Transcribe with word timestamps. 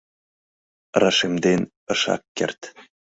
Рашемден 1.01 1.61
ышак 1.91 2.21
керт. 2.37 2.59